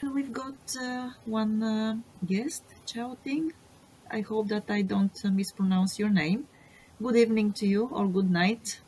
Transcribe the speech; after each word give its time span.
We've 0.00 0.32
got 0.32 0.54
uh, 0.80 1.10
one 1.24 1.60
uh, 1.60 1.96
guest, 2.24 2.62
Chaoting. 2.86 3.50
I 4.08 4.20
hope 4.20 4.46
that 4.48 4.70
I 4.70 4.82
don't 4.82 5.18
uh, 5.24 5.30
mispronounce 5.30 5.98
your 5.98 6.08
name. 6.08 6.46
Good 7.02 7.16
evening 7.16 7.52
to 7.54 7.66
you, 7.66 7.88
or 7.92 8.06
good 8.06 8.30
night. 8.30 8.78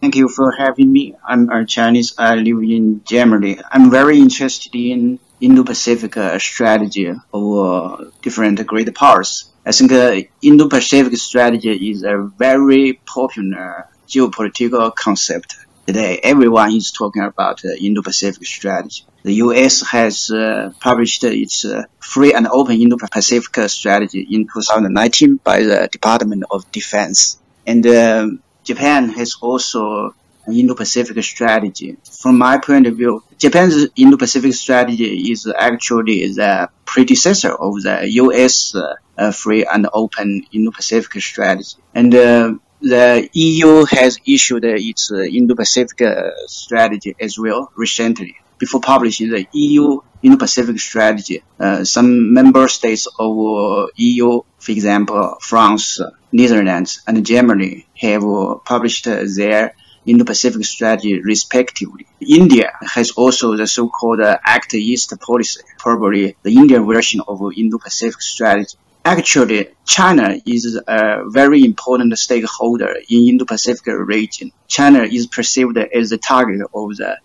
Thank 0.00 0.16
you 0.16 0.28
for 0.28 0.52
having 0.52 0.90
me. 0.90 1.14
I'm 1.22 1.50
a 1.50 1.66
Chinese. 1.66 2.14
I 2.16 2.36
live 2.36 2.62
in 2.62 3.02
Germany. 3.04 3.58
I'm 3.70 3.90
very 3.90 4.18
interested 4.18 4.74
in 4.74 5.18
Indo-Pacific 5.42 6.16
uh, 6.16 6.38
strategy 6.38 7.08
of 7.08 7.58
uh, 7.58 8.04
different 8.22 8.66
great 8.66 8.94
powers. 8.94 9.52
I 9.66 9.72
think 9.72 9.92
uh, 9.92 10.22
Indo-Pacific 10.40 11.18
strategy 11.18 11.90
is 11.90 12.02
a 12.02 12.16
very 12.16 12.94
popular 13.04 13.88
geopolitical 14.08 14.94
concept 14.94 15.56
today. 15.86 16.18
Everyone 16.22 16.72
is 16.74 16.92
talking 16.92 17.22
about 17.22 17.62
uh, 17.62 17.72
Indo-Pacific 17.78 18.46
strategy. 18.46 19.04
The 19.22 19.34
U.S. 19.46 19.82
has 19.90 20.30
uh, 20.30 20.72
published 20.80 21.24
its 21.24 21.64
uh, 21.64 21.84
free 21.98 22.32
and 22.32 22.46
open 22.48 22.80
Indo-Pacific 22.80 23.68
strategy 23.68 24.26
in 24.30 24.46
2019 24.46 25.36
by 25.36 25.62
the 25.62 25.88
Department 25.92 26.44
of 26.50 26.70
Defense. 26.72 27.38
And 27.66 27.86
um, 27.86 28.42
Japan 28.64 29.10
has 29.10 29.36
also 29.42 30.14
an 30.46 30.54
Indo-Pacific 30.54 31.22
strategy. 31.22 31.98
From 32.04 32.38
my 32.38 32.58
point 32.58 32.86
of 32.86 32.96
view, 32.96 33.22
Japan's 33.36 33.86
Indo-Pacific 33.94 34.54
strategy 34.54 35.30
is 35.30 35.46
actually 35.46 36.26
the 36.32 36.70
predecessor 36.86 37.52
of 37.52 37.82
the 37.82 38.08
U.S. 38.24 38.74
Uh, 38.74 39.32
free 39.32 39.66
and 39.66 39.86
open 39.92 40.46
Indo-Pacific 40.50 41.20
strategy. 41.22 41.76
And 41.94 42.14
uh, 42.14 42.54
the 42.80 43.28
EU 43.34 43.84
has 43.84 44.18
issued 44.26 44.64
its 44.64 45.12
Indo-Pacific 45.12 46.00
uh, 46.00 46.30
strategy 46.46 47.14
as 47.20 47.38
well 47.38 47.70
recently. 47.76 48.36
Before 48.60 48.82
publishing 48.82 49.30
the 49.30 49.46
EU 49.54 50.00
Indo-Pacific 50.22 50.78
strategy, 50.78 51.42
uh, 51.58 51.82
some 51.82 52.34
member 52.34 52.68
states 52.68 53.06
of 53.18 53.32
uh, 53.38 53.86
EU, 53.96 54.42
for 54.58 54.72
example, 54.72 55.38
France, 55.40 55.98
uh, 55.98 56.10
Netherlands, 56.30 57.00
and 57.06 57.24
Germany 57.24 57.86
have 57.96 58.22
uh, 58.22 58.56
published 58.56 59.06
their 59.06 59.74
Indo-Pacific 60.04 60.62
strategy 60.66 61.22
respectively. 61.22 62.06
India 62.20 62.70
has 62.82 63.12
also 63.12 63.56
the 63.56 63.66
so-called 63.66 64.20
Act 64.20 64.74
East 64.74 65.18
policy, 65.20 65.62
probably 65.78 66.36
the 66.42 66.54
Indian 66.54 66.86
version 66.86 67.22
of 67.26 67.40
Indo-Pacific 67.56 68.20
strategy. 68.20 68.76
Actually, 69.02 69.68
China 69.86 70.36
is 70.44 70.78
a 70.86 71.24
very 71.26 71.64
important 71.64 72.18
stakeholder 72.18 72.94
in 73.08 73.28
Indo-Pacific 73.28 73.86
region. 73.86 74.52
China 74.68 75.02
is 75.02 75.26
perceived 75.26 75.78
as 75.78 76.10
the 76.10 76.18
target 76.18 76.60
of 76.74 76.96
the 76.98 77.16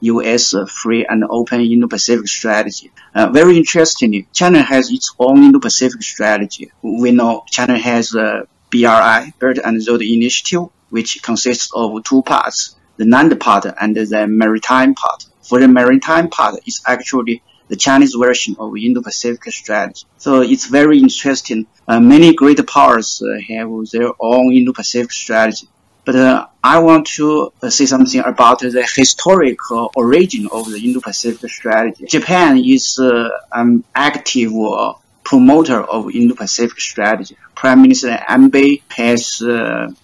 U.S. 0.00 0.54
free 0.68 1.04
and 1.06 1.24
open 1.28 1.60
Indo-Pacific 1.60 2.26
strategy. 2.28 2.90
Uh, 3.14 3.28
very 3.30 3.56
interestingly, 3.56 4.28
China 4.32 4.62
has 4.62 4.90
its 4.90 5.14
own 5.18 5.44
Indo-Pacific 5.44 6.02
strategy. 6.02 6.70
We 6.82 7.12
know 7.12 7.44
China 7.48 7.78
has 7.78 8.14
a 8.14 8.46
BRI, 8.70 9.32
Belt 9.38 9.58
and 9.64 9.86
Road 9.86 10.02
Initiative, 10.02 10.68
which 10.90 11.22
consists 11.22 11.70
of 11.74 12.02
two 12.04 12.22
parts, 12.22 12.76
the 12.96 13.04
land 13.04 13.38
part 13.40 13.66
and 13.80 13.96
the 13.96 14.26
maritime 14.26 14.94
part. 14.94 15.26
For 15.42 15.60
the 15.60 15.68
maritime 15.68 16.28
part, 16.28 16.60
it's 16.66 16.82
actually 16.86 17.42
the 17.68 17.76
Chinese 17.76 18.14
version 18.14 18.56
of 18.58 18.76
Indo-Pacific 18.76 19.44
strategy. 19.52 20.04
So 20.18 20.42
it's 20.42 20.66
very 20.66 20.98
interesting. 20.98 21.66
Uh, 21.86 22.00
many 22.00 22.34
great 22.34 22.64
powers 22.66 23.22
uh, 23.22 23.38
have 23.48 23.70
their 23.92 24.10
own 24.18 24.52
Indo-Pacific 24.52 25.12
strategy. 25.12 25.68
But 26.04 26.16
uh, 26.16 26.46
I 26.62 26.78
want 26.80 27.06
to 27.16 27.52
uh, 27.62 27.70
say 27.70 27.86
something 27.86 28.20
about 28.20 28.60
the 28.60 28.86
historical 28.94 29.90
origin 29.96 30.46
of 30.52 30.70
the 30.70 30.78
Indo-Pacific 30.78 31.50
strategy. 31.50 32.04
Japan 32.06 32.58
is 32.58 32.98
uh, 32.98 33.30
an 33.52 33.82
active 33.94 34.52
uh, 34.54 34.92
promoter 35.24 35.80
of 35.80 36.14
Indo-Pacific 36.14 36.78
strategy. 36.78 37.36
Prime 37.54 37.80
Minister 37.80 38.18
Abe 38.28 38.82
has 38.90 39.40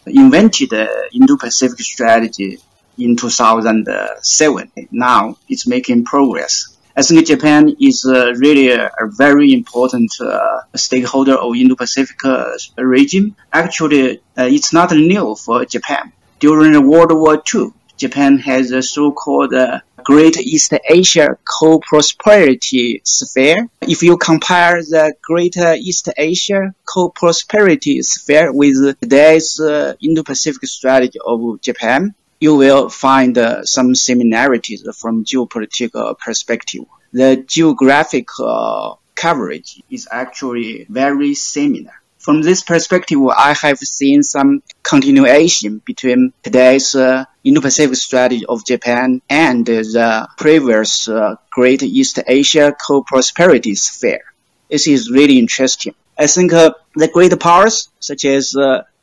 invented 0.06 0.70
the 0.70 1.08
Indo-Pacific 1.12 1.80
strategy 1.80 2.58
in 2.98 3.16
2007. 3.16 4.70
Now 4.92 5.36
it's 5.48 5.66
making 5.66 6.04
progress. 6.04 6.76
I 6.98 7.02
think 7.02 7.26
Japan 7.26 7.76
is 7.78 8.06
uh, 8.06 8.32
really 8.38 8.70
a, 8.70 8.86
a, 8.86 9.06
very 9.06 9.52
important 9.52 10.10
uh, 10.18 10.62
stakeholder 10.74 11.34
of 11.34 11.54
Indo-Pacific 11.54 12.16
uh, 12.24 12.56
region. 12.78 13.36
Actually, 13.52 14.16
uh, 14.38 14.44
it's 14.44 14.72
not 14.72 14.92
new 14.92 15.34
for 15.34 15.66
Japan. 15.66 16.10
During 16.38 16.86
World 16.86 17.12
War 17.12 17.42
II, 17.54 17.72
Japan 17.96 18.38
has 18.38 18.70
a 18.70 18.82
so-called 18.82 19.54
uh, 19.54 19.80
Great 20.04 20.36
East 20.36 20.74
Asia 20.88 21.38
Co-Prosperity 21.44 23.00
Sphere. 23.04 23.68
If 23.80 24.02
you 24.02 24.18
compare 24.18 24.82
the 24.82 25.14
Great 25.22 25.56
East 25.56 26.10
Asia 26.14 26.74
Co-Prosperity 26.84 28.02
Sphere 28.02 28.52
with 28.52 29.00
today's 29.00 29.58
uh, 29.58 29.94
Indo-Pacific 30.00 30.68
strategy 30.68 31.18
of 31.24 31.60
Japan, 31.62 32.14
you 32.38 32.54
will 32.54 32.90
find 32.90 33.38
uh, 33.38 33.64
some 33.64 33.94
similarities 33.94 34.86
from 34.94 35.24
geopolitical 35.24 36.18
perspective. 36.18 36.84
The 37.14 37.36
geographic 37.46 38.28
uh, 38.38 38.94
coverage 39.14 39.82
is 39.88 40.06
actually 40.12 40.86
very 40.90 41.34
similar. 41.34 41.94
From 42.26 42.42
this 42.42 42.60
perspective, 42.60 43.20
I 43.28 43.54
have 43.62 43.78
seen 43.78 44.24
some 44.24 44.60
continuation 44.82 45.80
between 45.86 46.32
today's 46.42 46.92
uh, 46.96 47.24
Indo-Pacific 47.44 47.94
strategy 47.94 48.44
of 48.44 48.66
Japan 48.66 49.22
and 49.30 49.64
the 49.64 50.26
previous 50.36 51.08
uh, 51.08 51.36
Great 51.52 51.84
East 51.84 52.18
Asia 52.26 52.72
Co-Prosperity 52.72 53.76
Sphere. 53.76 54.24
This 54.68 54.88
is 54.88 55.08
really 55.08 55.38
interesting. 55.38 55.94
I 56.18 56.26
think 56.26 56.52
uh, 56.52 56.72
the 56.96 57.06
great 57.06 57.38
powers 57.38 57.90
such 58.00 58.24
as 58.24 58.56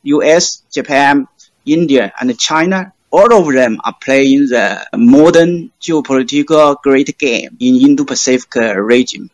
US, 0.03 0.61
uh, 0.61 0.73
Japan, 0.73 1.29
India, 1.65 2.11
and 2.19 2.37
China 2.37 2.91
all 3.09 3.31
of 3.31 3.53
them 3.53 3.79
are 3.85 3.95
playing 4.01 4.47
the 4.47 4.85
modern 4.97 5.71
geopolitical 5.79 6.75
great 6.81 7.17
game 7.17 7.55
in 7.61 7.75
Indo-Pacific 7.87 8.53
region. 8.75 9.29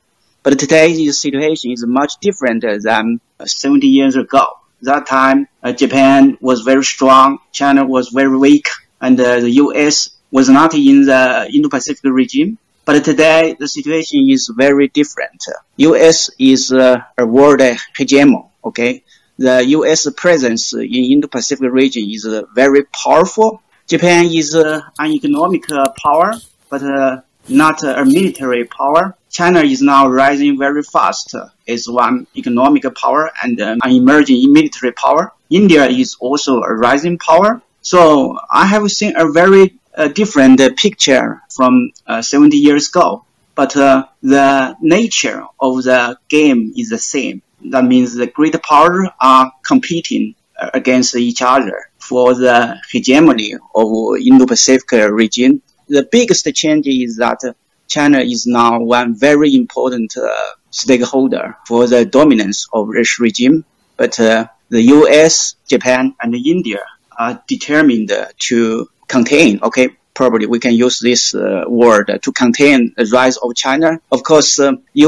But 0.49 0.57
today's 0.57 1.21
situation 1.21 1.73
is 1.73 1.85
much 1.85 2.13
different 2.21 2.63
than 2.63 3.21
70 3.45 3.85
years 3.85 4.15
ago. 4.15 4.47
That 4.81 5.05
time, 5.05 5.47
uh, 5.61 5.73
Japan 5.73 6.39
was 6.41 6.61
very 6.61 6.83
strong, 6.83 7.37
China 7.51 7.85
was 7.85 8.09
very 8.09 8.35
weak, 8.35 8.65
and 8.99 9.19
uh, 9.19 9.41
the 9.41 9.51
U.S. 9.65 10.09
was 10.31 10.49
not 10.49 10.73
in 10.73 11.05
the 11.05 11.47
Indo-Pacific 11.53 12.03
region. 12.03 12.57
But 12.83 13.05
today, 13.05 13.57
the 13.59 13.67
situation 13.67 14.27
is 14.27 14.51
very 14.51 14.87
different. 14.87 15.45
U.S. 15.77 16.31
is 16.39 16.71
uh, 16.71 17.01
a 17.15 17.27
world 17.27 17.59
hegemon, 17.95 18.49
okay? 18.65 19.03
The 19.37 19.63
U.S. 19.77 20.09
presence 20.17 20.73
in 20.73 21.03
Indo-Pacific 21.13 21.71
region 21.71 22.09
is 22.09 22.27
very 22.55 22.85
powerful 22.85 23.61
Japan 23.89 24.25
is 24.25 24.53
uh, 24.53 24.81
an 24.99 25.11
economic 25.11 25.63
uh, 25.71 25.89
power, 26.03 26.33
but 26.69 26.83
uh, 26.83 27.21
not 27.47 27.81
a 27.81 28.05
military 28.05 28.65
power. 28.65 29.15
China 29.29 29.61
is 29.61 29.81
now 29.81 30.07
rising 30.07 30.57
very 30.57 30.83
fast 30.83 31.35
as 31.67 31.87
one 31.87 32.25
economic 32.35 32.83
power 32.95 33.31
and 33.43 33.59
an 33.59 33.79
emerging 33.85 34.51
military 34.51 34.91
power. 34.91 35.31
India 35.49 35.85
is 35.85 36.15
also 36.19 36.61
a 36.61 36.73
rising 36.73 37.17
power. 37.17 37.61
So 37.81 38.37
I 38.51 38.65
have 38.65 38.91
seen 38.91 39.15
a 39.15 39.31
very 39.31 39.79
uh, 39.95 40.07
different 40.07 40.59
uh, 40.61 40.69
picture 40.75 41.41
from 41.55 41.91
uh, 42.07 42.21
70 42.21 42.57
years 42.57 42.89
ago. 42.89 43.25
But 43.55 43.71
the 43.71 44.77
nature 44.79 45.43
of 45.59 45.83
the 45.83 46.17
game 46.29 46.73
is 46.77 46.89
the 46.89 46.97
same. 46.97 47.41
That 47.65 47.83
means 47.83 48.13
the 48.13 48.27
great 48.27 48.61
powers 48.63 49.09
are 49.19 49.51
competing 49.63 50.35
against 50.73 51.15
each 51.15 51.41
other 51.41 51.89
for 51.97 52.33
the 52.33 52.77
hegemony 52.89 53.55
of 53.75 54.17
Indo-Pacific 54.17 54.91
region. 55.11 55.61
The 55.87 56.07
biggest 56.09 56.47
change 56.55 56.87
is 56.87 57.17
that 57.17 57.41
China 57.89 58.19
is 58.19 58.45
now 58.47 58.79
one 58.79 59.15
very 59.15 59.55
important 59.55 60.15
uh, 60.15 60.29
stakeholder 60.69 61.57
for 61.67 61.87
the 61.87 62.05
dominance 62.05 62.67
of 62.71 62.89
this 62.93 63.19
regime. 63.19 63.65
But 63.97 64.19
uh, 64.19 64.47
the 64.69 64.81
US, 64.83 65.55
Japan, 65.67 66.15
and 66.21 66.33
India 66.33 66.83
are 67.17 67.43
determined 67.47 68.11
to 68.47 68.89
contain, 69.07 69.59
okay, 69.63 69.89
probably 70.19 70.45
we 70.55 70.59
can 70.59 70.73
use 70.73 70.99
this 70.99 71.33
uh, 71.33 71.63
word 71.67 72.07
to 72.25 72.31
contain 72.43 72.93
the 72.97 73.05
rise 73.19 73.37
of 73.37 73.55
China. 73.55 73.89
Of 74.11 74.21
course, 74.23 74.59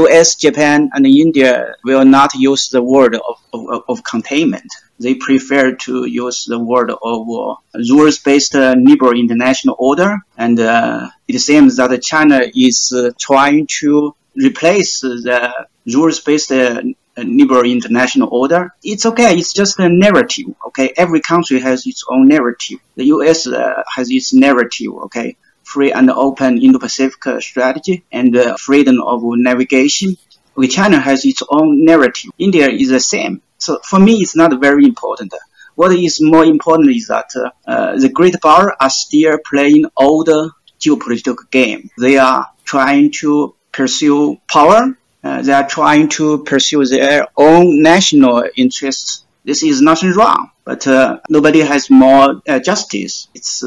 U.S., 0.02 0.36
Japan, 0.36 0.78
and 0.94 1.06
India 1.06 1.74
will 1.84 2.06
not 2.18 2.30
use 2.34 2.70
the 2.70 2.82
word 2.94 3.14
of, 3.16 3.36
of, 3.52 3.82
of 3.92 3.96
containment. 4.14 4.70
They 4.98 5.14
prefer 5.28 5.66
to 5.86 6.06
use 6.06 6.38
the 6.52 6.58
word 6.58 6.90
of 6.90 7.20
uh, 7.28 7.56
rules-based 7.92 8.54
uh, 8.54 8.74
liberal 8.90 9.14
international 9.24 9.76
order, 9.78 10.10
and 10.44 10.58
uh, 10.58 11.10
it 11.28 11.38
seems 11.40 11.76
that 11.76 11.90
China 12.12 12.38
is 12.68 12.78
uh, 12.96 13.10
trying 13.18 13.66
to 13.80 14.14
replace 14.34 15.00
the 15.02 15.66
rules-based 15.94 16.52
uh, 16.52 16.82
liberal 17.16 17.64
international 17.70 18.28
order. 18.32 18.74
It's 18.82 19.06
okay. 19.06 19.36
It's 19.36 19.52
just 19.52 19.78
a 19.78 19.88
narrative. 19.88 20.46
Okay. 20.68 20.92
Every 20.96 21.20
country 21.20 21.60
has 21.60 21.86
its 21.86 22.04
own 22.08 22.28
narrative. 22.28 22.78
The 22.96 23.06
U.S. 23.06 23.46
Uh, 23.46 23.82
has 23.96 24.10
its 24.10 24.32
narrative. 24.32 24.92
Okay. 25.06 25.36
free 25.64 25.92
and 25.92 26.10
open 26.10 26.60
Indo-Pacific 26.62 27.40
strategy 27.40 28.04
and 28.10 28.36
uh, 28.36 28.56
freedom 28.56 29.00
of 29.00 29.22
navigation. 29.24 30.16
Okay, 30.56 30.68
China 30.68 30.98
has 31.00 31.24
its 31.24 31.42
own 31.48 31.84
narrative. 31.84 32.30
India 32.38 32.68
is 32.68 32.88
the 32.90 33.00
same. 33.00 33.40
So 33.58 33.78
for 33.84 33.98
me, 33.98 34.14
it's 34.22 34.36
not 34.36 34.60
very 34.60 34.84
important. 34.84 35.32
What 35.76 35.92
is 35.92 36.20
more 36.20 36.44
important 36.44 36.90
is 36.90 37.06
that 37.08 37.30
uh, 37.36 37.50
uh, 37.66 37.98
the 37.98 38.10
great 38.10 38.36
power 38.42 38.74
are 38.82 38.90
still 38.90 39.38
playing 39.50 39.84
older 39.96 40.50
geopolitical 40.80 41.48
game. 41.50 41.88
They 41.98 42.18
are 42.18 42.48
trying 42.64 43.12
to 43.20 43.54
pursue 43.72 44.38
power. 44.52 44.80
Uh, 45.22 45.42
they 45.42 45.52
are 45.52 45.66
trying 45.68 46.08
to 46.08 46.42
pursue 46.44 46.84
their 46.84 47.28
own 47.36 47.82
national 47.82 48.44
interests. 48.56 49.24
This 49.44 49.62
is 49.62 49.80
nothing 49.80 50.12
wrong, 50.12 50.50
but 50.64 50.86
uh, 50.86 51.20
nobody 51.28 51.60
has 51.60 51.90
more 51.90 52.40
uh, 52.48 52.58
justice. 52.60 53.28
It's 53.34 53.62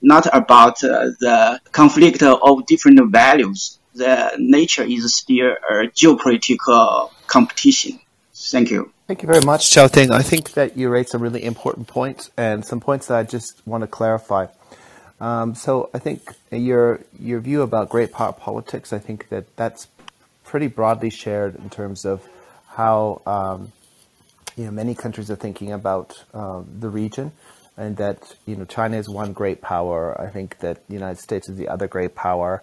not 0.00 0.26
about 0.32 0.80
the 0.80 1.60
conflict 1.72 2.22
of 2.22 2.66
different 2.66 3.10
values. 3.10 3.78
The 3.94 4.32
nature 4.38 4.84
is 4.84 5.14
still 5.16 5.56
a 5.68 5.86
geopolitical 5.88 7.10
competition. 7.26 8.00
Thank 8.34 8.70
you. 8.70 8.92
Thank 9.08 9.22
you 9.22 9.26
very 9.26 9.40
much, 9.40 9.70
Chaoting. 9.70 10.10
I 10.10 10.22
think 10.22 10.52
that 10.52 10.76
you 10.76 10.88
raised 10.90 11.08
some 11.08 11.22
really 11.22 11.42
important 11.42 11.88
points 11.88 12.30
and 12.36 12.64
some 12.64 12.78
points 12.78 13.06
that 13.06 13.18
I 13.18 13.22
just 13.22 13.66
want 13.66 13.82
to 13.82 13.88
clarify. 13.88 14.46
Um, 15.20 15.54
so 15.54 15.90
I 15.92 15.98
think 15.98 16.20
your 16.52 17.00
your 17.18 17.40
view 17.40 17.62
about 17.62 17.88
great 17.88 18.12
power 18.12 18.32
politics, 18.32 18.92
I 18.92 18.98
think 18.98 19.28
that 19.30 19.56
that's 19.56 19.88
pretty 20.48 20.66
broadly 20.66 21.10
shared 21.10 21.54
in 21.56 21.68
terms 21.68 22.04
of 22.04 22.26
how 22.66 23.20
um, 23.26 23.70
you 24.56 24.64
know 24.64 24.70
many 24.70 24.94
countries 24.94 25.30
are 25.30 25.36
thinking 25.36 25.72
about 25.72 26.24
uh, 26.32 26.62
the 26.80 26.88
region, 26.88 27.32
and 27.76 27.96
that 27.98 28.34
you 28.46 28.56
know 28.56 28.64
China 28.64 28.96
is 28.96 29.08
one 29.08 29.32
great 29.32 29.60
power. 29.60 30.18
I 30.20 30.30
think 30.30 30.58
that 30.60 30.86
the 30.88 30.94
United 30.94 31.20
States 31.20 31.48
is 31.48 31.56
the 31.56 31.68
other 31.68 31.86
great 31.86 32.14
power. 32.14 32.62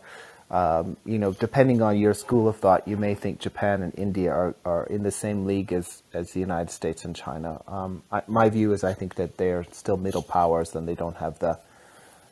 Um, 0.49 0.97
you 1.05 1.17
know, 1.17 1.31
depending 1.31 1.81
on 1.81 1.97
your 1.97 2.13
school 2.13 2.47
of 2.47 2.57
thought, 2.57 2.87
you 2.87 2.97
may 2.97 3.15
think 3.15 3.39
Japan 3.39 3.81
and 3.81 3.97
India 3.97 4.31
are, 4.31 4.55
are 4.63 4.85
in 4.85 5.01
the 5.01 5.11
same 5.11 5.45
league 5.45 5.73
as, 5.73 6.03
as 6.13 6.31
the 6.31 6.39
United 6.39 6.69
States 6.69 7.03
and 7.03 7.15
China. 7.15 7.61
Um, 7.67 8.03
I, 8.11 8.21
my 8.27 8.49
view 8.49 8.71
is 8.73 8.83
I 8.83 8.93
think 8.93 9.15
that 9.15 9.37
they're 9.37 9.65
still 9.71 9.97
middle 9.97 10.21
powers 10.21 10.75
and 10.75 10.87
they 10.87 10.93
don't 10.95 11.17
have 11.17 11.39
the 11.39 11.59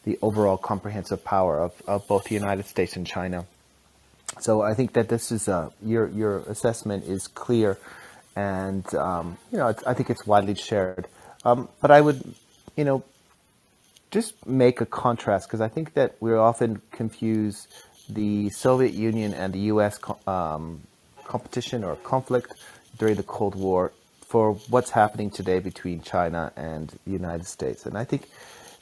the 0.03 0.19
overall 0.21 0.57
comprehensive 0.57 1.23
power 1.23 1.59
of, 1.59 1.81
of 1.87 2.05
both 2.07 2.25
the 2.25 2.35
United 2.35 2.65
States 2.65 2.97
and 2.97 3.07
China. 3.07 3.45
So 4.39 4.61
I 4.61 4.73
think 4.73 4.93
that 4.93 5.09
this 5.09 5.31
is 5.31 5.47
a, 5.47 5.71
your 5.83 6.07
your 6.09 6.39
assessment 6.39 7.05
is 7.05 7.27
clear, 7.27 7.77
and 8.35 8.83
um, 8.95 9.37
you 9.51 9.57
know 9.57 9.73
I 9.85 9.93
think 9.93 10.09
it's 10.09 10.25
widely 10.25 10.55
shared. 10.55 11.07
Um, 11.45 11.69
but 11.81 11.91
I 11.91 12.01
would, 12.01 12.33
you 12.75 12.83
know, 12.85 13.03
just 14.11 14.45
make 14.47 14.81
a 14.81 14.85
contrast 14.85 15.47
because 15.47 15.61
I 15.61 15.67
think 15.67 15.93
that 15.93 16.15
we 16.19 16.33
often 16.33 16.81
confuse 16.91 17.67
the 18.09 18.49
Soviet 18.49 18.93
Union 18.93 19.33
and 19.33 19.53
the 19.53 19.59
U.S. 19.73 19.99
Um, 20.27 20.81
competition 21.25 21.83
or 21.83 21.95
conflict 21.97 22.53
during 22.97 23.15
the 23.15 23.23
Cold 23.23 23.55
War 23.55 23.91
for 24.21 24.53
what's 24.69 24.89
happening 24.89 25.29
today 25.29 25.59
between 25.59 26.01
China 26.01 26.51
and 26.55 26.89
the 27.05 27.11
United 27.11 27.45
States. 27.45 27.85
And 27.85 27.97
I 27.97 28.03
think 28.03 28.29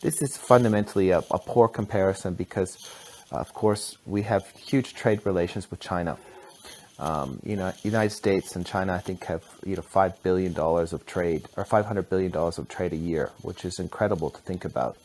this 0.02 0.22
is 0.22 0.38
fundamentally 0.38 1.12
a, 1.12 1.20
a 1.20 1.40
poor 1.40 1.68
comparison 1.68 2.34
because, 2.34 2.78
uh, 2.78 3.11
of 3.40 3.54
course, 3.54 3.98
we 4.06 4.24
have 4.24 4.48
huge 4.52 4.94
trade 4.94 5.26
relations 5.26 5.70
with 5.72 5.80
China. 5.80 6.18
Um, 7.00 7.40
you 7.44 7.56
know, 7.56 7.74
United 7.84 8.12
States 8.12 8.56
and 8.56 8.66
China, 8.66 8.94
I 8.94 9.00
think, 9.00 9.24
have 9.26 9.44
you 9.66 9.76
know 9.76 9.82
five 9.82 10.22
billion 10.22 10.54
dollars 10.54 10.94
of 10.94 11.06
trade 11.06 11.48
or 11.58 11.66
five 11.66 11.86
hundred 11.86 12.10
billion 12.10 12.32
dollars 12.32 12.58
of 12.58 12.68
trade 12.68 12.94
a 12.94 12.98
year, 12.98 13.32
which 13.42 13.66
is 13.66 13.80
incredible 13.80 14.30
to 14.30 14.42
think 14.42 14.66
about. 14.66 14.98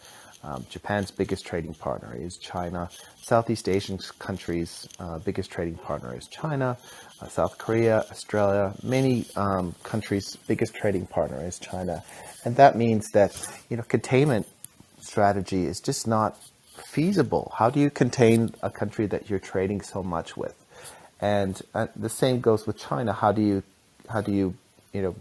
Um, 0.45 0.67
Japan's 0.69 1.11
biggest 1.11 1.47
trading 1.47 1.75
partner 1.75 2.15
is 2.15 2.37
China. 2.37 2.91
Southeast 3.23 3.69
Asian 3.69 3.99
countries' 4.19 4.87
uh, 5.01 5.19
biggest 5.19 5.51
trading 5.51 5.77
partner 5.77 6.15
is 6.15 6.29
China. 6.29 6.77
Uh, 7.21 7.29
South 7.29 7.57
Korea, 7.59 8.05
Australia, 8.11 8.75
many 8.83 9.25
um, 9.35 9.75
countries' 9.83 10.37
biggest 10.47 10.75
trading 10.75 11.07
partner 11.07 11.43
is 11.45 11.59
China, 11.59 12.05
and 12.45 12.57
that 12.57 12.77
means 12.77 13.11
that 13.13 13.35
you 13.71 13.77
know 13.77 13.83
containment 13.83 14.47
strategy 15.01 15.65
is 15.65 15.81
just 15.81 16.07
not 16.07 16.37
feasible. 16.85 17.53
How 17.57 17.71
do 17.71 17.81
you 17.81 17.91
contain 17.91 18.55
a 18.63 18.71
country 18.71 19.07
that 19.07 19.29
you're 19.29 19.39
trading 19.39 19.81
so 19.81 20.03
much 20.03 20.37
with? 20.37 20.55
And 21.21 21.61
uh, 21.75 21.87
the 21.97 22.09
same 22.09 22.41
goes 22.41 22.67
with 22.67 22.79
China. 22.79 23.13
How 23.13 23.33
do 23.33 23.43
you 23.43 23.63
how 24.09 24.21
do 24.21 24.33
you 24.33 24.55
you 24.93 25.03
know 25.03 25.17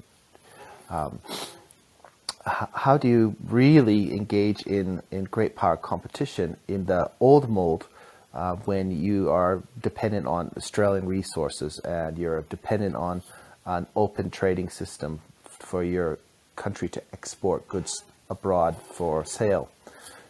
um, 0.90 1.20
how 2.46 2.98
do 2.98 3.08
you 3.08 3.36
really 3.48 4.14
engage 4.14 4.62
in, 4.64 5.02
in 5.10 5.24
great 5.24 5.56
power 5.56 5.78
competition 5.78 6.58
in 6.68 6.86
the 6.86 7.10
old 7.20 7.50
mold 7.50 7.88
uh, 8.34 8.56
when 8.66 8.92
you 8.92 9.32
are 9.32 9.64
dependent 9.82 10.28
on 10.28 10.52
Australian 10.56 11.08
resources 11.08 11.80
and 11.80 12.18
you're 12.18 12.42
dependent 12.44 12.96
on 12.96 13.24
an 13.66 13.88
open 13.96 14.30
trading 14.30 14.70
system 14.70 15.22
for 15.44 15.84
your 15.84 16.20
country 16.56 16.88
to 16.88 17.02
export 17.14 17.68
goods 17.68 18.04
abroad 18.30 18.76
for 18.94 19.26
sale? 19.26 19.70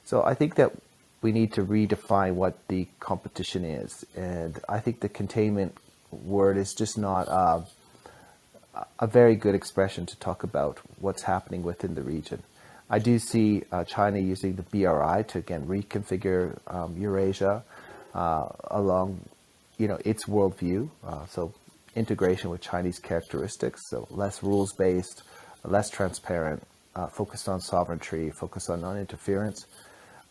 So 0.05 0.23
I 0.23 0.35
think 0.35 0.55
that 0.55 0.71
we 1.25 1.31
need 1.31 1.51
to 1.53 1.63
redefine 1.65 2.35
what 2.35 2.53
the 2.67 2.87
competition 2.99 3.65
is. 3.65 4.05
And 4.15 4.59
I 4.69 4.79
think 4.79 4.99
the 4.99 5.09
containment 5.09 5.75
word 6.11 6.55
is 6.55 6.75
just 6.75 6.97
not. 6.97 7.27
Uh, 7.27 7.61
a 8.99 9.07
very 9.07 9.35
good 9.35 9.55
expression 9.55 10.05
to 10.05 10.15
talk 10.17 10.43
about 10.43 10.79
what's 10.99 11.23
happening 11.23 11.63
within 11.63 11.95
the 11.95 12.01
region. 12.01 12.43
I 12.89 12.99
do 12.99 13.17
see 13.19 13.63
uh, 13.71 13.85
China 13.85 14.19
using 14.19 14.55
the 14.55 14.63
BRI 14.63 15.23
to 15.29 15.37
again 15.39 15.65
reconfigure 15.65 16.59
um, 16.67 16.95
Eurasia 16.97 17.63
uh, 18.13 18.49
along, 18.69 19.07
you 19.77 19.87
know, 19.87 19.97
its 20.05 20.25
worldview. 20.25 20.89
Uh, 21.07 21.25
so 21.25 21.53
integration 21.95 22.49
with 22.49 22.61
Chinese 22.61 22.99
characteristics, 22.99 23.89
so 23.89 24.07
less 24.11 24.43
rules 24.43 24.73
based, 24.73 25.23
less 25.63 25.89
transparent, 25.89 26.61
uh, 26.95 27.07
focused 27.07 27.47
on 27.47 27.59
sovereignty, 27.61 28.29
focused 28.29 28.69
on 28.69 28.81
non-interference, 28.81 29.65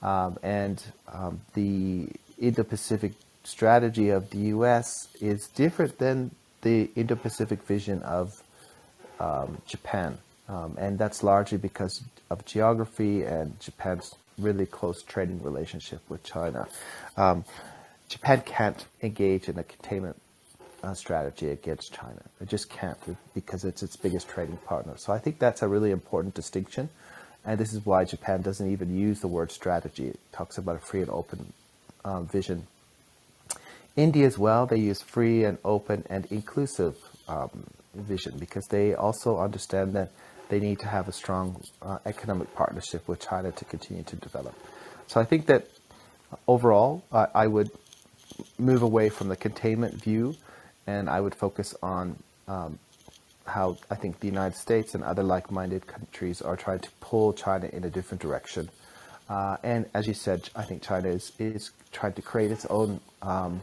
um, 0.05 0.39
and 0.43 0.83
um, 1.13 1.41
the 1.55 2.09
Indo-Pacific 2.39 3.13
strategy 3.43 4.11
of 4.11 4.31
the 4.31 4.39
U.S. 4.55 5.09
is 5.21 5.49
different 5.49 5.99
than 5.99 6.31
the 6.63 6.91
Indo-Pacific 6.95 7.63
vision 7.63 8.03
of 8.03 8.43
um, 9.19 9.59
Japan, 9.67 10.19
um, 10.49 10.77
and 10.79 10.99
that's 10.99 11.23
largely 11.23 11.59
because 11.59 12.03
of 12.31 12.45
geography 12.45 13.23
and 13.23 13.59
Japan's 13.61 14.15
really 14.39 14.67
close 14.67 15.03
trading 15.03 15.43
relationship 15.43 16.01
with 16.09 16.23
China. 16.23 16.67
Um, 17.17 17.45
Japan 18.09 18.43
can't 18.45 18.85
engage 19.03 19.49
in 19.49 19.59
a 19.59 19.65
containment 19.65 20.21
uh, 20.83 20.95
strategy 20.95 21.49
against 21.51 21.93
China. 21.93 22.21
It 22.41 22.49
just 22.49 22.69
can't 22.69 22.99
because 23.35 23.65
it's 23.65 23.83
its 23.83 23.97
biggest 23.97 24.29
trading 24.29 24.59
partner. 24.59 24.95
So 24.97 25.13
I 25.13 25.19
think 25.19 25.39
that's 25.39 25.63
a 25.63 25.69
really 25.69 25.91
important 25.91 26.35
distinction, 26.35 26.91
and 27.45 27.59
this 27.59 27.73
is 27.73 27.85
why 27.85 28.05
Japan 28.05 28.43
doesn't 28.43 28.71
even 28.71 28.97
use 28.97 29.21
the 29.21 29.29
word 29.29 29.51
strategy. 29.51 30.09
It 30.09 30.21
talks 30.33 30.59
about 30.59 30.77
a 30.77 30.81
free 30.81 31.03
and 31.03 31.11
open 31.11 31.53
um, 32.05 32.27
vision 32.27 32.67
India 33.97 34.27
as 34.27 34.37
well, 34.37 34.67
they 34.67 34.79
use 34.79 35.01
free 35.01 35.45
and 35.45 35.59
open 35.65 36.05
and 36.11 36.27
inclusive 36.27 36.97
um, 37.29 37.65
vision 37.95 38.37
because 38.39 38.67
they 38.67 38.95
also 38.95 39.39
understand 39.39 39.93
that 39.95 40.11
they 40.49 40.59
need 40.59 40.81
to 40.81 40.89
have 40.89 41.09
a 41.09 41.13
strong 41.13 41.63
uh, 41.81 41.99
economic 42.05 42.53
partnership 42.55 43.07
with 43.07 43.21
China 43.21 43.53
to 43.53 43.65
continue 43.65 44.03
to 44.03 44.17
develop. 44.17 44.55
So 45.07 45.21
I 45.21 45.25
think 45.25 45.47
that 45.47 45.69
overall, 46.49 47.05
I, 47.13 47.47
would 47.47 47.71
move 48.59 48.83
away 48.83 49.11
from 49.11 49.29
the 49.29 49.37
containment 49.37 49.95
view 49.95 50.35
and 50.87 51.09
I 51.09 51.21
would 51.21 51.35
focus 51.35 51.75
on 51.83 52.17
um, 52.49 52.79
how 53.47 53.77
I 53.91 53.95
think 53.95 54.21
the 54.21 54.27
United 54.27 54.57
States 54.57 54.95
and 54.95 55.05
other 55.05 55.23
like-minded 55.23 55.87
countries 55.87 56.41
are 56.43 56.57
trying 56.57 56.81
to 56.81 56.91
pull 57.01 57.33
China 57.33 57.67
in 57.67 57.85
a 57.85 57.91
different 57.91 58.23
direction. 58.23 58.71
Uh, 59.29 59.57
and 59.63 59.87
as 59.95 60.07
you 60.07 60.15
said, 60.15 60.49
I 60.55 60.65
think 60.65 60.83
China 60.83 61.09
is, 61.09 61.33
is 61.39 61.71
trying 61.93 62.13
to 62.15 62.23
create 62.23 62.51
its 62.51 62.67
own 62.67 63.01
um, 63.23 63.63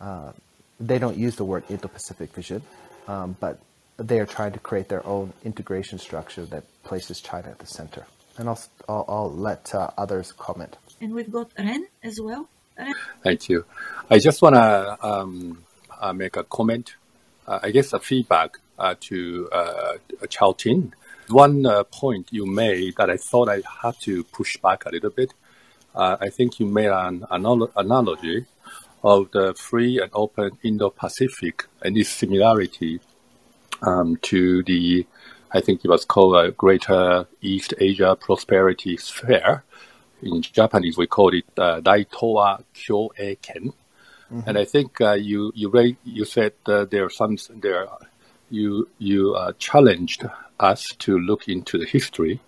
uh, 0.00 0.32
they 0.80 0.98
don't 0.98 1.16
use 1.16 1.36
the 1.36 1.44
word 1.44 1.64
Indo-Pacific 1.68 2.32
vision, 2.32 2.62
um, 3.08 3.36
but 3.40 3.58
they 3.96 4.18
are 4.18 4.26
trying 4.26 4.52
to 4.52 4.58
create 4.58 4.88
their 4.88 5.06
own 5.06 5.32
integration 5.44 5.98
structure 5.98 6.44
that 6.46 6.64
places 6.82 7.20
China 7.20 7.48
at 7.48 7.58
the 7.58 7.66
center. 7.66 8.06
And 8.36 8.48
I'll, 8.48 8.60
I'll, 8.88 9.04
I'll 9.08 9.32
let 9.32 9.74
uh, 9.74 9.90
others 9.96 10.32
comment. 10.32 10.76
And 11.00 11.14
we've 11.14 11.30
got 11.30 11.52
Ren 11.56 11.86
as 12.02 12.18
well. 12.20 12.48
Ren. 12.76 12.92
Thank 13.22 13.48
you. 13.48 13.64
I 14.10 14.18
just 14.18 14.42
want 14.42 14.56
to 14.56 14.98
um, 15.06 15.64
uh, 16.00 16.12
make 16.12 16.36
a 16.36 16.42
comment, 16.42 16.96
uh, 17.46 17.60
I 17.62 17.70
guess 17.70 17.92
a 17.92 18.00
feedback 18.00 18.58
to 19.00 19.48
Chaoting. 20.28 20.92
One 21.28 21.64
point 21.90 22.28
you 22.30 22.46
made 22.46 22.96
that 22.96 23.10
I 23.10 23.16
thought 23.16 23.48
I 23.48 23.62
had 23.82 23.94
to 24.02 24.24
push 24.24 24.56
back 24.58 24.84
a 24.84 24.90
little 24.90 25.10
bit. 25.10 25.32
I 25.94 26.28
think 26.30 26.58
you 26.60 26.66
made 26.66 26.90
an 26.90 27.26
analogy 27.30 28.46
of 29.02 29.30
the 29.32 29.54
free 29.54 30.00
and 30.00 30.10
open 30.14 30.58
Indo-Pacific 30.62 31.66
and 31.82 31.96
its 31.96 32.08
similarity 32.08 33.00
um, 33.82 34.16
to 34.22 34.62
the, 34.62 35.06
I 35.52 35.60
think 35.60 35.84
it 35.84 35.88
was 35.88 36.06
called 36.06 36.36
a 36.36 36.50
Greater 36.52 37.26
East 37.42 37.74
Asia 37.78 38.16
Prosperity 38.16 38.96
Sphere. 38.96 39.62
In 40.22 40.40
Japanese, 40.40 40.96
we 40.96 41.06
call 41.06 41.34
it 41.34 41.44
uh, 41.58 41.80
Daitowa 41.82 42.64
Kyo 42.72 43.10
Ken. 43.42 43.74
Mm-hmm. 44.32 44.40
And 44.46 44.56
I 44.56 44.64
think 44.64 44.98
uh, 45.02 45.12
you 45.12 45.52
you 45.54 45.96
you 46.02 46.24
said 46.24 46.54
uh, 46.64 46.86
there 46.86 47.04
are 47.04 47.10
some 47.10 47.36
there 47.60 47.86
you 48.54 48.88
you 48.98 49.34
uh, 49.34 49.52
challenged 49.58 50.24
us 50.60 50.82
to 50.98 51.18
look 51.18 51.48
into 51.48 51.78
the 51.78 51.86
history 51.86 52.40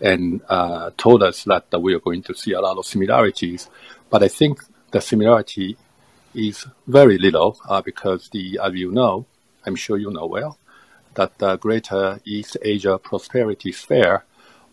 and 0.00 0.40
uh, 0.48 0.90
told 0.96 1.22
us 1.22 1.44
that 1.44 1.66
we 1.80 1.94
are 1.94 2.00
going 2.00 2.22
to 2.22 2.34
see 2.34 2.52
a 2.52 2.60
lot 2.60 2.78
of 2.78 2.86
similarities. 2.86 3.68
But 4.08 4.22
I 4.22 4.28
think 4.28 4.60
the 4.92 5.00
similarity 5.00 5.76
is 6.34 6.66
very 6.86 7.18
little 7.18 7.58
uh, 7.68 7.82
because 7.82 8.30
the, 8.30 8.58
as 8.62 8.74
you 8.74 8.90
know, 8.90 9.26
I'm 9.66 9.76
sure 9.76 9.98
you 9.98 10.10
know 10.10 10.26
well, 10.26 10.58
that 11.14 11.38
the 11.38 11.56
Greater 11.56 12.20
East 12.24 12.56
Asia 12.62 12.98
Prosperity 12.98 13.72
Sphere 13.72 14.24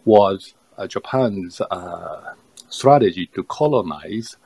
was 0.06 0.54
uh, 0.78 0.88
Japan's 0.88 1.60
uh, 1.60 2.34
strategy 2.70 3.30
to 3.36 3.44
colonize 3.44 4.38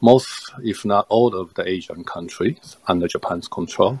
most, 0.00 0.52
if 0.62 0.84
not 0.84 1.06
all, 1.08 1.34
of 1.34 1.54
the 1.54 1.66
Asian 1.66 2.04
countries 2.04 2.76
under 2.86 3.08
Japan's 3.08 3.48
control 3.48 4.00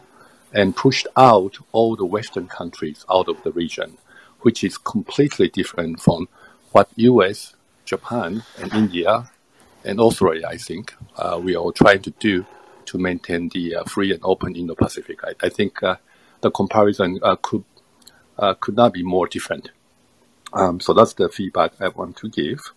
and 0.52 0.76
pushed 0.76 1.06
out 1.16 1.58
all 1.72 1.96
the 1.96 2.04
Western 2.04 2.46
countries 2.46 3.04
out 3.10 3.28
of 3.28 3.42
the 3.42 3.52
region, 3.52 3.98
which 4.40 4.64
is 4.64 4.78
completely 4.78 5.48
different 5.48 6.00
from 6.00 6.28
what 6.72 6.88
US, 6.96 7.54
Japan, 7.84 8.42
and 8.60 8.72
India, 8.72 9.30
and 9.84 10.00
Australia, 10.00 10.46
I 10.48 10.56
think, 10.56 10.94
uh, 11.16 11.40
we 11.42 11.56
are 11.56 11.72
trying 11.72 12.02
to 12.02 12.10
do 12.18 12.44
to 12.86 12.98
maintain 12.98 13.48
the 13.50 13.76
uh, 13.76 13.84
free 13.84 14.12
and 14.12 14.20
open 14.22 14.56
Indo-Pacific. 14.56 15.20
I, 15.24 15.46
I 15.46 15.48
think 15.48 15.82
uh, 15.82 15.96
the 16.40 16.50
comparison 16.50 17.18
uh, 17.22 17.36
could 17.36 17.64
uh, 18.38 18.54
could 18.54 18.76
not 18.76 18.92
be 18.92 19.02
more 19.02 19.26
different. 19.26 19.70
Um, 20.52 20.80
so 20.80 20.94
that's 20.94 21.14
the 21.14 21.28
feedback 21.28 21.72
I 21.80 21.88
want 21.88 22.16
to 22.18 22.28
give. 22.28 22.72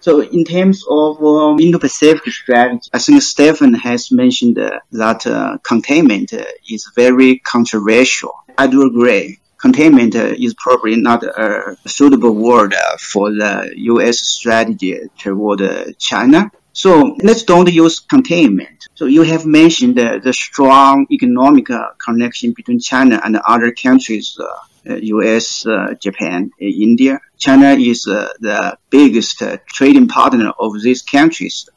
So 0.00 0.20
in 0.20 0.44
terms 0.44 0.84
of 0.88 1.22
um, 1.24 1.58
Indo-Pacific 1.58 2.32
strategy, 2.32 2.88
I 2.92 2.98
think 2.98 3.22
Stephen 3.22 3.74
has 3.74 4.12
mentioned 4.12 4.58
uh, 4.58 4.80
that 4.92 5.26
uh, 5.26 5.58
containment 5.62 6.32
uh, 6.32 6.44
is 6.70 6.90
very 6.94 7.38
controversial. 7.38 8.32
I 8.56 8.68
do 8.68 8.86
agree. 8.86 9.40
Containment 9.58 10.14
uh, 10.14 10.34
is 10.38 10.54
probably 10.54 10.94
not 10.96 11.24
a 11.24 11.76
suitable 11.86 12.32
word 12.32 12.74
uh, 12.74 12.96
for 12.98 13.30
the 13.30 13.72
U.S. 13.76 14.20
strategy 14.20 15.00
toward 15.18 15.62
uh, 15.62 15.86
China. 15.98 16.50
So 16.78 17.16
let's 17.24 17.42
don't 17.42 17.68
use 17.72 17.98
containment. 17.98 18.86
So 18.94 19.06
you 19.06 19.22
have 19.22 19.44
mentioned 19.44 19.96
the 19.96 20.32
strong 20.32 21.08
economic 21.10 21.68
uh, 21.70 21.88
connection 22.06 22.52
between 22.52 22.78
China 22.78 23.20
and 23.24 23.36
other 23.48 23.72
countries 23.72 24.38
U.S., 24.84 25.66
uh, 25.66 25.70
uh, 25.70 25.74
uh, 25.74 25.94
Japan, 25.94 26.52
uh, 26.62 26.64
India. 26.64 27.18
China 27.36 27.70
is 27.72 28.06
uh, 28.06 28.28
the 28.38 28.78
biggest 28.90 29.42
trading 29.66 30.06
partner 30.06 30.52
of 30.56 30.80
these 30.80 31.02
countries. 31.02 31.68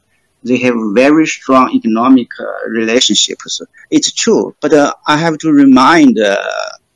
They 0.43 0.59
have 0.59 0.75
very 0.93 1.25
strong 1.25 1.71
economic 1.73 2.29
relationships. 2.67 3.59
It's 3.89 4.11
true, 4.11 4.55
but 4.61 4.71
I 5.07 5.17
have 5.17 5.39
to 5.39 5.51
remind 5.51 6.19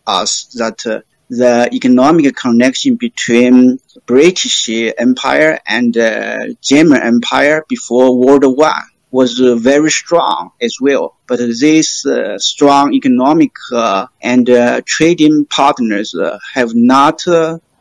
us 0.06 0.46
that 0.60 1.04
the 1.30 1.70
economic 1.74 2.36
connection 2.36 2.96
between 2.96 3.80
British 4.06 4.70
Empire 4.98 5.60
and 5.68 5.98
uh, 5.98 6.54
German 6.62 7.02
Empire 7.02 7.66
before 7.68 8.18
World 8.18 8.46
War 8.46 8.74
was 9.12 9.40
uh, 9.40 9.56
very 9.56 9.90
strong 9.90 10.52
as 10.62 10.78
well. 10.82 11.16
But 11.28 11.40
these 11.40 12.06
uh, 12.06 12.38
strong 12.38 12.94
economic 12.94 13.52
uh, 13.72 14.08
and 14.22 14.46
trading 14.86 15.46
partners 15.46 16.16
have 16.54 16.76
not 16.76 17.24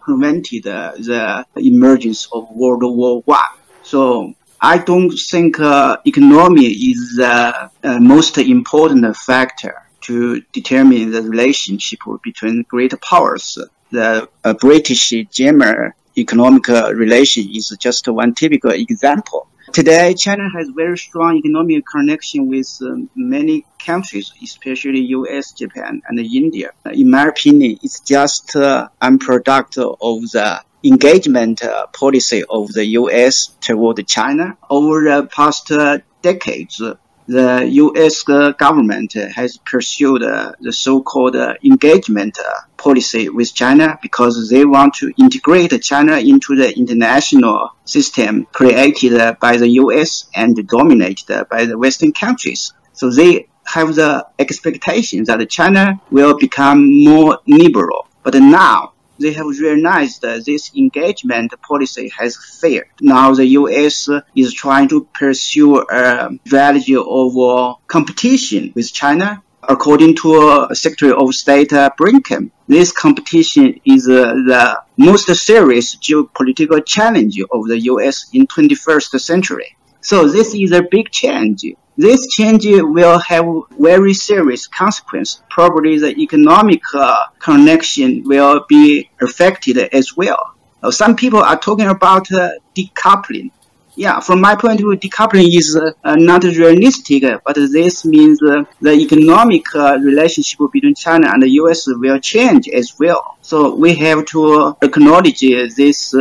prevented 0.00 0.64
the 0.64 1.44
emergence 1.56 2.28
of 2.32 2.50
World 2.50 2.82
War 2.82 3.22
One. 3.22 3.40
So 3.82 4.34
I 4.60 4.78
don't 4.78 5.10
think 5.10 5.60
uh, 5.60 5.98
economy 6.06 6.66
is 6.66 7.16
the 7.16 7.70
uh, 7.82 8.00
most 8.00 8.38
important 8.38 9.14
factor 9.14 9.83
to 10.04 10.40
determine 10.52 11.11
the 11.11 11.23
relationship 11.23 12.00
between 12.23 12.62
great 12.68 12.94
powers. 13.00 13.58
The 13.90 14.28
uh, 14.42 14.54
British-German 14.54 15.92
economic 16.16 16.68
relation 16.68 17.50
is 17.54 17.76
just 17.78 18.06
one 18.08 18.34
typical 18.34 18.70
example. 18.70 19.49
Today, 19.73 20.14
China 20.14 20.49
has 20.50 20.68
very 20.68 20.96
strong 20.96 21.37
economic 21.37 21.84
connection 21.87 22.49
with 22.49 22.78
um, 22.82 23.08
many 23.16 23.64
countries, 23.84 24.32
especially 24.42 25.00
U.S., 25.18 25.52
Japan, 25.52 26.02
and 26.06 26.18
India. 26.20 26.70
In 26.92 27.11
my 27.11 27.26
opinion, 27.28 27.78
it's 27.82 28.00
just 28.00 28.54
uh, 28.54 28.88
a 29.00 29.18
product 29.18 29.78
of 29.78 30.30
the 30.30 30.62
engagement 30.84 31.64
uh, 31.64 31.87
policy 31.88 32.44
of 32.49 32.73
the 32.73 32.84
U.S. 33.00 33.56
toward 33.61 34.06
China. 34.06 34.56
Over 34.68 35.02
the 35.04 35.26
past 35.26 35.73
uh, 35.73 35.99
decades, 36.23 36.80
the 37.26 37.66
U.S. 37.71 38.23
government 38.23 39.12
has 39.14 39.57
pursued 39.59 40.23
the 40.23 40.73
so-called 40.73 41.37
engagement 41.62 42.38
policy 42.76 43.28
with 43.28 43.54
China 43.54 43.99
because 44.02 44.50
they 44.50 44.64
want 44.64 44.95
to 44.95 45.12
integrate 45.19 45.81
China 45.83 46.19
into 46.19 46.57
the 46.57 46.76
international 46.76 47.71
system 47.85 48.47
created 48.52 49.38
by 49.40 49.57
the 49.57 49.69
U.S. 49.83 50.26
and 50.35 50.66
dominated 50.69 51.47
by 51.49 51.64
the 51.64 51.78
Western 51.78 52.12
countries. 52.12 52.73
So 52.93 53.11
they 53.11 53.49
have 53.66 53.95
the 53.95 54.26
expectation 54.38 55.25
that 55.25 55.49
China 55.49 56.00
will 56.11 56.37
become 56.37 57.04
more 57.04 57.38
liberal. 57.47 58.07
But 58.23 58.35
now 58.35 58.93
they 59.18 59.33
have 59.33 59.47
realized 59.47 60.23
that 60.23 60.44
this 60.44 60.75
engagement 60.75 61.52
policy 61.62 62.11
has 62.18 62.37
failed. 62.61 62.85
Now 63.00 63.35
the 63.35 63.47
U.S. 63.61 64.09
is 64.35 64.52
trying 64.52 64.88
to 64.88 65.06
pursue 65.12 65.80
a 65.80 66.30
strategy 66.47 66.97
of 66.97 67.38
uh, 67.38 67.75
competition 67.87 68.73
with 68.75 68.92
China. 68.92 69.42
According 69.66 70.16
to 70.16 70.35
uh, 70.35 70.75
Secretary 70.75 71.12
of 71.12 71.35
State 71.35 71.73
uh, 71.73 71.88
Blinken, 71.99 72.50
this 72.68 72.92
competition 72.92 73.80
is 73.87 74.06
uh, 74.06 74.35
the 74.35 74.83
most 74.99 75.35
serious 75.35 75.97
geopolitical 75.97 76.85
challenge 76.85 77.38
of 77.50 77.68
the 77.68 77.80
U.S. 77.92 78.26
in 78.35 78.47
21st 78.47 79.18
century. 79.21 79.75
So 80.02 80.28
this 80.28 80.54
is 80.54 80.73
a 80.73 80.83
big 80.83 81.11
change. 81.11 81.64
This 81.96 82.26
change 82.26 82.66
will 82.66 83.18
have 83.20 83.46
very 83.78 84.14
serious 84.14 84.66
consequence. 84.66 85.42
Probably 85.48 85.98
the 85.98 86.16
economic 86.18 86.80
uh, 86.92 87.26
connection 87.38 88.24
will 88.24 88.64
be 88.68 89.10
affected 89.20 89.78
as 89.78 90.16
well. 90.16 90.54
Uh, 90.82 90.90
some 90.90 91.14
people 91.14 91.38
are 91.38 91.58
talking 91.58 91.86
about 91.86 92.30
uh, 92.32 92.50
decoupling. 92.74 93.50
Yeah, 93.96 94.18
from 94.20 94.40
my 94.40 94.56
point 94.56 94.80
of 94.80 94.86
view, 94.86 94.96
decoupling 94.96 95.56
is 95.56 95.76
uh, 95.76 95.92
uh, 96.02 96.16
not 96.16 96.42
realistic, 96.42 97.22
but 97.44 97.54
this 97.54 98.04
means 98.04 98.42
uh, 98.42 98.64
the 98.80 98.92
economic 98.92 99.72
relationship 99.74 100.58
between 100.72 100.94
China 100.96 101.28
and 101.32 101.42
the 101.42 101.50
US 101.60 101.86
will 101.86 102.18
change 102.18 102.68
as 102.68 102.98
well. 102.98 103.36
So 103.42 103.74
we 103.74 103.94
have 103.94 104.24
to 104.26 104.76
acknowledge 104.82 105.40
this 105.40 106.14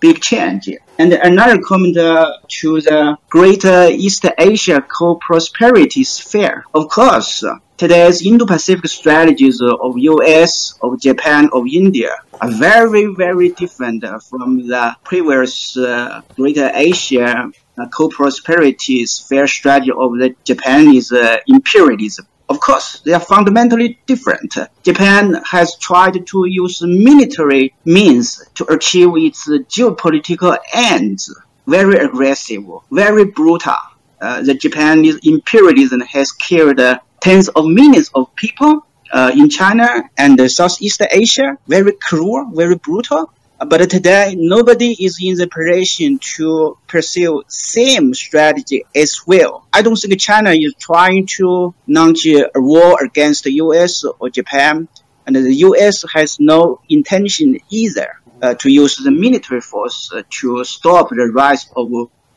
big 0.00 0.20
change. 0.20 0.70
And 0.98 1.12
another 1.12 1.60
comment 1.60 1.96
uh, 1.96 2.32
to 2.60 2.80
the 2.80 3.16
Greater 3.28 3.88
East 3.88 4.24
Asia 4.36 4.80
Co-Prosperity 4.80 6.02
Sphere. 6.04 6.64
Of 6.74 6.88
course, 6.88 7.44
today's 7.78 8.26
Indo-Pacific 8.26 8.90
strategies 8.90 9.62
of 9.62 9.96
US, 9.96 10.74
of 10.82 11.00
Japan, 11.00 11.48
of 11.52 11.64
India 11.72 12.10
are 12.40 12.50
very, 12.50 13.06
very 13.06 13.50
different 13.50 14.04
from 14.28 14.66
the 14.66 14.96
previous 15.04 15.76
uh, 15.76 16.20
Greater 16.34 16.70
Asia 16.74 17.50
uh, 17.78 17.88
Co-Prosperity 17.88 19.06
Sphere 19.06 19.46
strategy 19.46 19.92
of 19.92 20.18
the 20.18 20.34
Japanese 20.42 21.12
uh, 21.12 21.36
imperialism. 21.46 22.26
Of 22.48 22.58
course, 22.60 23.00
they 23.04 23.12
are 23.12 23.20
fundamentally 23.20 24.00
different. 24.06 24.56
Japan 24.82 25.40
has 25.44 25.78
tried 25.78 26.26
to 26.26 26.46
use 26.46 26.82
military 26.82 27.74
means 27.84 28.44
to 28.54 28.64
achieve 28.72 29.10
its 29.16 29.48
geopolitical 29.48 30.58
ends. 30.72 31.32
Very 31.66 31.98
aggressive, 31.98 32.64
very 32.90 33.26
brutal. 33.26 33.76
Uh, 34.20 34.42
the 34.42 34.54
Japanese 34.54 35.16
imperialism 35.22 36.00
has 36.00 36.32
killed 36.32 36.80
uh, 36.80 36.98
tens 37.20 37.48
of 37.48 37.66
millions 37.66 38.10
of 38.14 38.34
people 38.34 38.86
uh, 39.12 39.32
in 39.34 39.48
China 39.48 40.08
and 40.16 40.50
Southeast 40.50 41.02
Asia. 41.10 41.56
Very 41.66 41.92
cruel, 41.92 42.50
very 42.54 42.76
brutal. 42.76 43.32
But 43.58 43.90
today, 43.90 44.36
nobody 44.38 44.92
is 45.04 45.18
in 45.20 45.34
the 45.34 45.48
position 45.48 46.20
to 46.36 46.78
pursue 46.86 47.42
same 47.48 48.14
strategy 48.14 48.84
as 48.94 49.26
well. 49.26 49.66
I 49.72 49.82
don't 49.82 49.96
think 49.96 50.20
China 50.20 50.50
is 50.50 50.74
trying 50.78 51.26
to 51.38 51.74
launch 51.88 52.24
a 52.26 52.48
war 52.54 53.02
against 53.02 53.44
the 53.44 53.52
U.S. 53.54 54.04
or 54.04 54.30
Japan, 54.30 54.86
and 55.26 55.34
the 55.34 55.54
U.S. 55.66 56.04
has 56.14 56.38
no 56.38 56.80
intention 56.88 57.58
either 57.68 58.20
uh, 58.40 58.54
to 58.54 58.70
use 58.70 58.94
the 58.94 59.10
military 59.10 59.60
force 59.60 60.10
uh, 60.12 60.22
to 60.30 60.62
stop 60.62 61.08
the 61.10 61.28
rise 61.34 61.68
of 61.74 61.90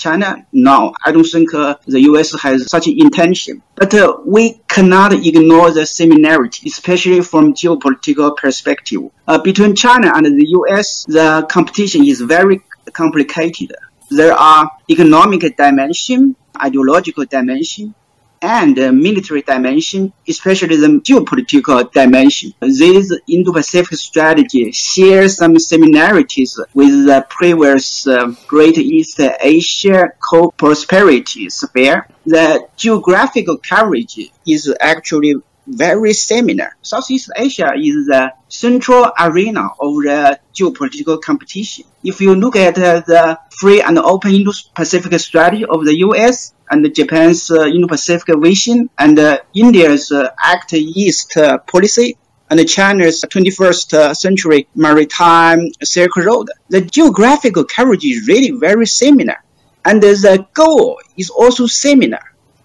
China? 0.05 0.27
No, 0.51 0.93
I 1.05 1.11
don't 1.11 1.29
think 1.35 1.53
uh, 1.53 1.75
the 1.95 2.01
US 2.11 2.27
has 2.41 2.69
such 2.75 2.87
intention. 2.87 3.61
But 3.75 3.93
uh, 3.93 4.17
we 4.25 4.43
cannot 4.67 5.13
ignore 5.13 5.69
the 5.71 5.85
similarity, 5.85 6.67
especially 6.67 7.21
from 7.21 7.53
geopolitical 7.53 8.35
perspective. 8.43 9.01
Uh, 9.27 9.39
between 9.49 9.75
China 9.75 10.11
and 10.15 10.25
the 10.25 10.47
US, 10.59 11.05
the 11.17 11.45
competition 11.55 12.01
is 12.13 12.19
very 12.21 12.57
complicated. 13.01 13.71
there 14.11 14.33
are 14.33 14.69
economic 14.89 15.55
dimension, 15.55 16.35
ideological 16.61 17.25
dimension, 17.25 17.95
and 18.41 18.77
uh, 18.79 18.91
military 18.91 19.41
dimension, 19.41 20.11
especially 20.27 20.75
the 20.75 20.87
geopolitical 20.87 21.91
dimension. 21.91 22.53
This 22.59 23.11
Indo-Pacific 23.27 23.97
strategy 23.97 24.71
shares 24.71 25.37
some 25.37 25.57
similarities 25.59 26.59
with 26.73 27.05
the 27.05 27.25
previous 27.29 28.07
uh, 28.07 28.33
Great 28.47 28.77
East 28.77 29.19
Asia 29.19 30.09
co-prosperity 30.29 31.49
sphere. 31.49 32.07
The 32.25 32.67
geographical 32.75 33.57
coverage 33.57 34.31
is 34.47 34.73
actually 34.79 35.35
very 35.67 36.13
similar. 36.13 36.75
Southeast 36.81 37.31
Asia 37.35 37.71
is 37.75 38.07
the 38.07 38.33
central 38.47 39.11
arena 39.19 39.69
of 39.79 39.95
the 40.03 40.39
geopolitical 40.53 41.21
competition. 41.21 41.85
If 42.03 42.21
you 42.21 42.35
look 42.35 42.55
at 42.55 42.77
uh, 42.77 43.01
the 43.01 43.39
free 43.59 43.81
and 43.81 43.97
open 43.97 44.33
Indo-Pacific 44.33 45.19
strategy 45.19 45.65
of 45.65 45.85
the 45.85 45.97
U.S., 45.99 46.53
and 46.71 46.95
Japan's 46.95 47.51
uh, 47.51 47.65
Indo-Pacific 47.65 48.33
vision 48.39 48.89
and 48.97 49.19
uh, 49.19 49.39
India's 49.53 50.11
uh, 50.11 50.29
Act 50.39 50.73
East 50.73 51.35
uh, 51.35 51.57
policy 51.59 52.17
and 52.49 52.67
China's 52.67 53.21
21st 53.21 53.93
uh, 53.93 54.13
century 54.13 54.67
maritime 54.73 55.67
Silk 55.83 56.15
Road. 56.15 56.49
The 56.69 56.81
geographical 56.81 57.65
coverage 57.65 58.05
is 58.05 58.27
really 58.27 58.51
very 58.51 58.85
similar. 58.87 59.43
And 59.83 60.01
the 60.01 60.47
goal 60.53 60.99
is 61.17 61.29
also 61.29 61.65
similar. 61.67 62.19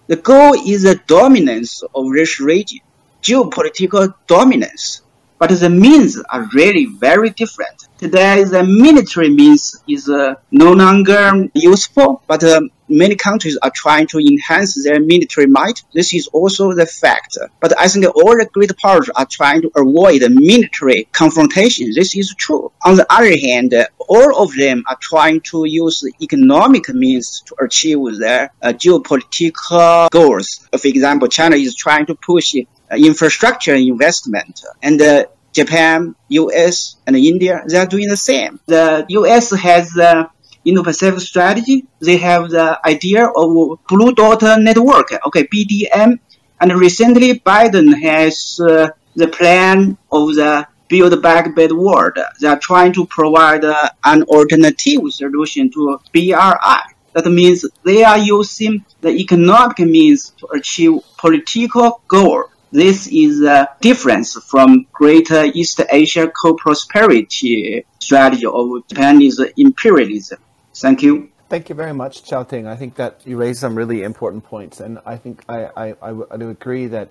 The 0.06 0.16
goal 0.16 0.54
is 0.54 0.82
the 0.82 1.00
dominance 1.06 1.82
of 1.94 2.12
this 2.12 2.38
region, 2.40 2.80
geopolitical 3.22 4.14
dominance. 4.26 5.02
But 5.38 5.50
the 5.50 5.70
means 5.70 6.20
are 6.30 6.48
really 6.54 6.86
very 6.86 7.30
different. 7.30 7.88
Today, 7.98 8.44
the 8.44 8.62
military 8.62 9.30
means 9.30 9.82
is 9.88 10.06
uh, 10.08 10.34
no 10.50 10.72
longer 10.72 11.48
useful, 11.54 12.22
but 12.26 12.44
um, 12.44 12.70
many 12.90 13.16
countries 13.16 13.56
are 13.62 13.72
trying 13.74 14.06
to 14.08 14.18
enhance 14.18 14.82
their 14.84 15.00
military 15.00 15.46
might. 15.46 15.82
This 15.94 16.12
is 16.12 16.26
also 16.26 16.74
the 16.74 16.84
fact. 16.84 17.38
But 17.58 17.78
I 17.80 17.88
think 17.88 18.04
all 18.04 18.36
the 18.36 18.48
great 18.52 18.76
powers 18.76 19.08
are 19.08 19.24
trying 19.24 19.62
to 19.62 19.70
avoid 19.74 20.22
military 20.30 21.08
confrontation. 21.12 21.90
This 21.94 22.14
is 22.14 22.34
true. 22.34 22.70
On 22.84 22.96
the 22.96 23.06
other 23.10 23.34
hand, 23.34 23.74
all 23.98 24.42
of 24.42 24.54
them 24.54 24.84
are 24.90 24.98
trying 25.00 25.40
to 25.52 25.64
use 25.64 26.04
economic 26.20 26.90
means 26.90 27.42
to 27.46 27.54
achieve 27.64 27.98
their 28.18 28.52
uh, 28.60 28.74
geopolitical 28.74 30.10
goals. 30.10 30.68
For 30.70 30.86
example, 30.86 31.28
China 31.28 31.56
is 31.56 31.74
trying 31.74 32.04
to 32.06 32.14
push 32.14 32.56
uh, 32.56 32.96
infrastructure 32.96 33.74
investment 33.74 34.62
and 34.82 35.00
uh, 35.00 35.24
Japan, 35.56 36.14
US, 36.28 36.96
and 37.06 37.16
India, 37.16 37.64
they 37.68 37.78
are 37.78 37.86
doing 37.94 38.08
the 38.08 38.22
same. 38.30 38.60
The 38.66 39.06
US 39.08 39.50
has 39.68 39.84
the 39.92 40.28
Indo-Pacific 40.66 41.20
strategy. 41.20 41.86
They 42.00 42.18
have 42.18 42.50
the 42.50 42.68
idea 42.84 43.22
of 43.24 43.78
Blue 43.88 44.12
Dot 44.12 44.42
Network, 44.68 45.08
okay, 45.26 45.44
BDN. 45.46 46.18
And 46.60 46.72
recently, 46.86 47.40
Biden 47.40 47.88
has 48.02 48.60
uh, 48.60 48.88
the 49.14 49.28
plan 49.28 49.96
of 50.12 50.34
the 50.34 50.66
Build 50.88 51.22
Back 51.22 51.54
Better 51.54 51.74
World. 51.74 52.18
They 52.40 52.48
are 52.48 52.58
trying 52.58 52.92
to 52.94 53.06
provide 53.06 53.64
uh, 53.64 53.88
an 54.04 54.24
alternative 54.24 55.00
solution 55.10 55.70
to 55.70 55.98
BRI. 56.12 56.80
That 57.14 57.26
means 57.40 57.64
they 57.82 58.04
are 58.04 58.18
using 58.18 58.84
the 59.00 59.08
economic 59.08 59.78
means 59.78 60.30
to 60.40 60.46
achieve 60.48 61.00
political 61.16 62.02
goal. 62.08 62.44
This 62.72 63.06
is 63.06 63.42
a 63.42 63.68
difference 63.80 64.34
from 64.34 64.86
Greater 64.92 65.44
East 65.44 65.80
Asia 65.90 66.28
co-prosperity 66.42 67.84
strategy 68.00 68.46
of 68.46 68.86
Japanese 68.88 69.40
imperialism. 69.56 70.38
Thank 70.74 71.02
you. 71.02 71.30
Thank 71.48 71.68
you 71.68 71.76
very 71.76 71.94
much, 71.94 72.24
Chaoting. 72.24 72.66
I 72.66 72.74
think 72.74 72.96
that 72.96 73.20
you 73.24 73.36
raised 73.36 73.60
some 73.60 73.76
really 73.76 74.02
important 74.02 74.44
points, 74.44 74.80
and 74.80 74.98
I 75.06 75.16
think 75.16 75.44
I, 75.48 75.94
do 76.36 76.50
agree 76.50 76.88
that 76.88 77.10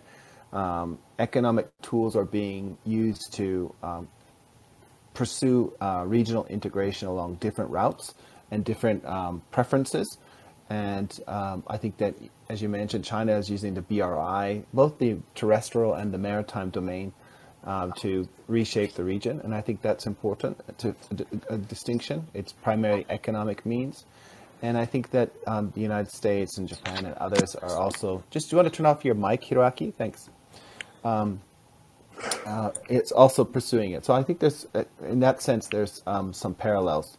um, 0.52 1.00
economic 1.20 1.70
tools 1.82 2.18
are 2.18 2.26
being 2.26 2.78
used 2.84 3.34
to 3.34 3.74
um, 3.82 4.10
pursue 5.14 5.74
uh, 5.80 6.04
regional 6.06 6.46
integration 6.48 7.08
along 7.08 7.36
different 7.36 7.72
routes 7.72 8.14
and 8.52 8.66
different 8.66 9.06
um, 9.06 9.42
preferences. 9.52 10.18
And 10.70 11.20
um, 11.28 11.64
I 11.68 11.78
think 11.78 11.98
that, 11.98 12.16
as 12.50 12.62
you 12.62 12.70
mentioned, 12.70 13.06
China 13.06 13.38
is 13.38 13.50
using 13.50 13.76
the 13.76 13.82
BRI, 13.82 14.64
both 14.74 14.98
the 14.98 15.18
terrestrial 15.36 15.94
and 15.94 16.12
the 16.12 16.18
maritime 16.18 16.72
domain, 16.72 17.14
um, 17.66 17.94
to 17.94 18.28
reshape 18.48 18.94
the 18.94 19.04
region, 19.04 19.42
and 19.44 19.54
I 19.54 19.62
think 19.62 19.82
that's 19.82 20.06
important 20.06 20.62
to 20.78 20.96
a, 21.50 21.56
a 21.56 21.58
distinction. 21.58 22.28
It's 22.34 22.54
primary 22.54 23.06
economic 23.10 23.66
means, 23.66 24.06
and 24.62 24.78
I 24.78 24.86
think 24.86 25.12
that 25.12 25.32
um, 25.48 25.72
the 25.74 25.82
United 25.82 26.12
States 26.12 26.58
and 26.58 26.68
Japan 26.68 27.06
and 27.06 27.16
others 27.16 27.56
are 27.56 27.76
also. 27.76 28.24
Just 28.30 28.50
do 28.50 28.56
you 28.56 28.58
want 28.62 28.72
to 28.72 28.76
turn 28.78 28.86
off 28.86 29.04
your 29.04 29.16
mic, 29.16 29.42
Hiroaki? 29.42 29.94
Thanks. 29.94 30.30
Um, 31.04 31.42
uh, 32.46 32.72
it's 32.88 33.12
also 33.12 33.44
pursuing 33.44 33.92
it. 33.92 34.06
So 34.06 34.14
I 34.14 34.24
think 34.24 34.40
there's, 34.40 34.66
uh, 34.74 34.84
in 35.04 35.20
that 35.20 35.42
sense, 35.42 35.68
there's 35.68 36.02
um, 36.08 36.34
some 36.34 36.54
parallels. 36.54 37.18